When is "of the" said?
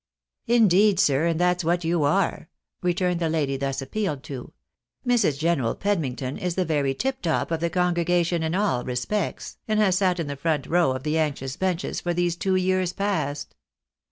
7.51-7.69, 10.89-11.19